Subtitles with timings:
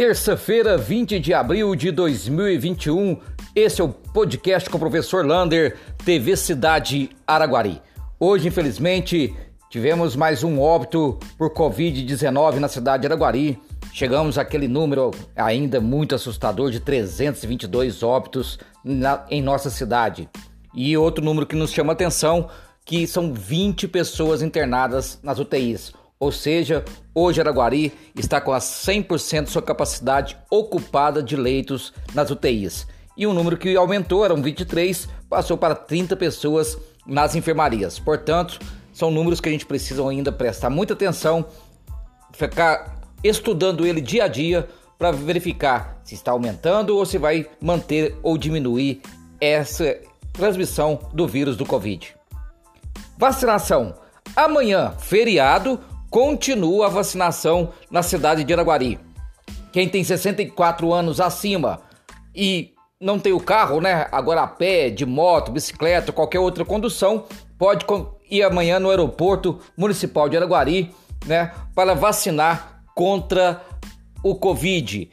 [0.00, 3.18] Terça-feira, 20 de abril de 2021.
[3.54, 7.82] Esse é o podcast com o professor Lander, TV Cidade Araguari.
[8.18, 9.36] Hoje, infelizmente,
[9.68, 13.58] tivemos mais um óbito por Covid-19 na cidade de Araguari.
[13.92, 20.30] Chegamos àquele número ainda muito assustador de 322 óbitos na, em nossa cidade.
[20.74, 22.48] E outro número que nos chama atenção,
[22.86, 25.92] que são 20 pessoas internadas nas UTIs.
[26.20, 26.84] Ou seja,
[27.14, 32.86] hoje Araguari está com a 100% de sua capacidade ocupada de leitos nas UTIs.
[33.16, 37.98] E o número que aumentou, eram 23, passou para 30 pessoas nas enfermarias.
[37.98, 38.58] Portanto,
[38.92, 41.46] são números que a gente precisa ainda prestar muita atenção,
[42.34, 48.18] ficar estudando ele dia a dia para verificar se está aumentando ou se vai manter
[48.22, 49.00] ou diminuir
[49.40, 49.98] essa
[50.34, 52.14] transmissão do vírus do Covid.
[53.16, 53.94] Vacinação.
[54.36, 58.98] Amanhã, feriado, continua a vacinação na cidade de Araguari.
[59.72, 61.80] Quem tem 64 anos acima
[62.34, 64.08] e não tem o carro, né?
[64.10, 67.24] Agora a pé, de moto, bicicleta, qualquer outra condução,
[67.56, 67.86] pode
[68.28, 70.92] ir amanhã no aeroporto municipal de Araguari,
[71.24, 71.52] né?
[71.74, 73.64] Para vacinar contra
[74.22, 75.08] o Covid.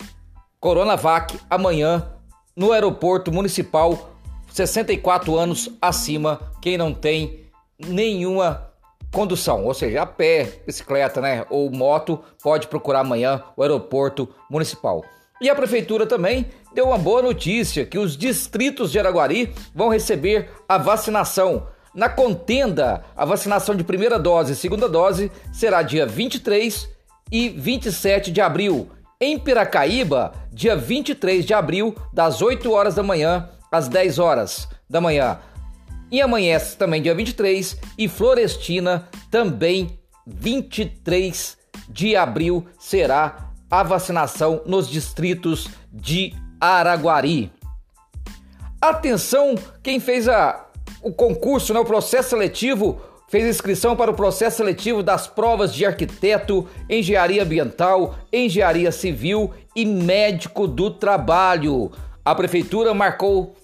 [0.60, 2.12] Coronavac amanhã
[2.56, 4.12] no aeroporto municipal,
[4.52, 7.46] 64 anos acima, quem não tem
[7.78, 8.67] nenhuma
[9.12, 15.04] condução, ou seja, a pé, bicicleta, né, ou moto, pode procurar amanhã o aeroporto municipal.
[15.40, 20.50] E a prefeitura também deu uma boa notícia que os distritos de Araguari vão receber
[20.68, 21.68] a vacinação.
[21.94, 26.90] Na contenda, a vacinação de primeira dose e segunda dose será dia 23
[27.32, 28.90] e 27 de abril.
[29.20, 35.02] Em Piracaíba, dia 23 de abril, das 8 horas da manhã às 10 horas da
[35.02, 35.40] manhã.
[36.12, 41.58] E amanhece também dia 23 e Florestina também 23
[41.90, 47.52] de abril será a vacinação nos distritos de Araguari.
[48.80, 50.66] Atenção, quem fez a,
[51.02, 55.86] o concurso, né, o processo seletivo, fez inscrição para o processo seletivo das provas de
[55.86, 61.92] arquiteto, engenharia ambiental, engenharia civil e médico do trabalho.
[62.24, 63.56] A prefeitura marcou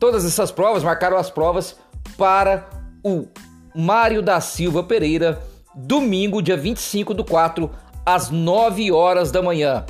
[0.00, 1.76] Todas essas provas marcaram as provas
[2.16, 2.66] para
[3.04, 3.28] o
[3.74, 5.38] Mário da Silva Pereira,
[5.74, 7.70] domingo, dia 25 do 4,
[8.04, 9.84] às 9 horas da manhã.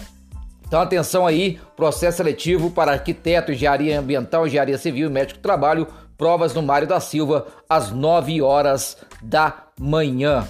[0.66, 5.86] Então atenção aí, processo seletivo para arquiteto, engenharia ambiental, engenharia civil e médico do trabalho,
[6.18, 10.44] provas no Mário da Silva, às 9 horas da manhã.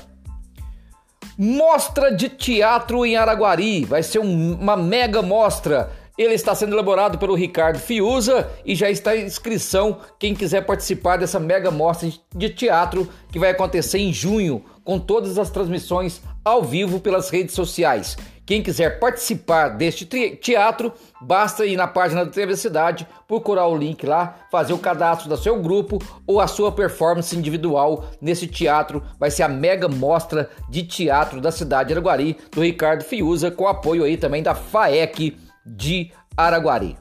[1.37, 7.17] Mostra de teatro em Araguari, vai ser um, uma mega mostra ele está sendo elaborado
[7.17, 12.51] pelo Ricardo Fiuza e já está em inscrição quem quiser participar dessa mega mostra de
[12.51, 18.19] teatro que vai acontecer em junho, com todas as transmissões ao vivo pelas redes sociais.
[18.45, 20.93] Quem quiser participar deste teatro,
[21.23, 25.39] basta ir na página da TV Cidade, procurar o link lá, fazer o cadastro do
[25.39, 29.03] seu grupo ou a sua performance individual nesse teatro.
[29.19, 33.67] Vai ser a mega mostra de teatro da cidade de Araguari, do Ricardo Fiuza, com
[33.67, 36.97] apoio aí também da FAEC de Araguari.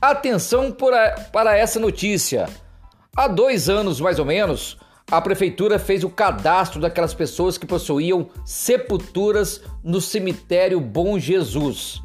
[0.00, 0.70] Atenção
[1.32, 2.48] para essa notícia.
[3.16, 4.78] Há dois anos, mais ou menos,
[5.10, 12.00] a prefeitura fez o cadastro daquelas pessoas que possuíam sepulturas no cemitério Bom Jesus.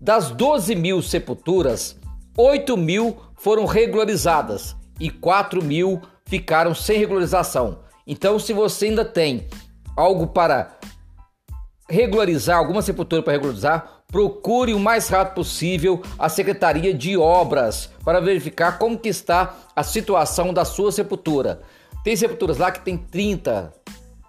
[0.00, 1.98] Das 12 mil sepulturas,
[2.36, 7.80] 8 mil foram regularizadas e 4 mil ficaram sem regularização.
[8.06, 9.46] Então, se você ainda tem
[9.96, 10.78] algo para
[11.88, 18.20] regularizar, alguma sepultura para regularizar, procure o mais rápido possível a Secretaria de Obras para
[18.20, 21.60] verificar como que está a situação da sua sepultura.
[22.02, 23.72] Tem sepulturas lá que tem 30,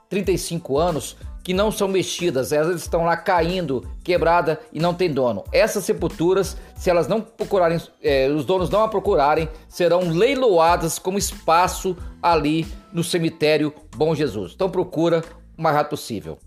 [0.10, 5.44] 35 anos que não são mexidas, elas estão lá caindo, quebrada e não tem dono.
[5.52, 11.18] Essas sepulturas, se elas não procurarem, é, os donos não a procurarem, serão leiloadas como
[11.18, 14.52] espaço ali no cemitério Bom Jesus.
[14.54, 15.24] Então procura
[15.58, 16.38] o mais rápido possível.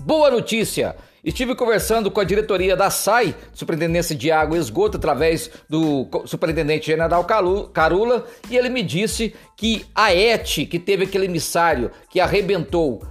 [0.00, 0.96] Boa notícia!
[1.24, 6.86] Estive conversando com a diretoria da SAI, Superintendência de Água e Esgoto, através do Superintendente
[6.86, 13.02] General Carula, e ele me disse que a ET, que teve aquele emissário que arrebentou,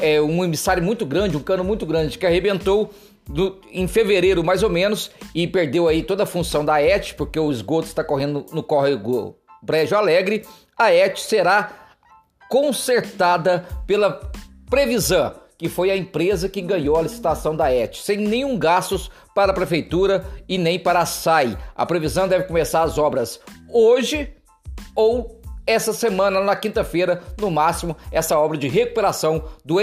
[0.00, 2.92] é, um emissário muito grande, um cano muito grande, que arrebentou
[3.28, 7.38] do, em fevereiro mais ou menos, e perdeu aí toda a função da ET, porque
[7.38, 10.44] o esgoto está correndo no córrego Brejo Alegre,
[10.76, 11.70] a ET será
[12.48, 14.32] consertada pela
[14.68, 19.52] Previsão que foi a empresa que ganhou a licitação da ET, sem nenhum gastos para
[19.52, 21.56] a prefeitura e nem para a SAI.
[21.72, 23.38] A previsão deve começar as obras
[23.70, 24.34] hoje
[24.96, 29.78] ou essa semana, na quinta-feira, no máximo, essa obra de recuperação do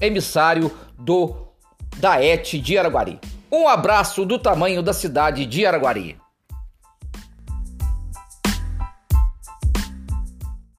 [0.00, 1.48] emissário do
[1.96, 3.18] da ET de Araguari.
[3.50, 6.23] Um abraço do tamanho da cidade de Araguari.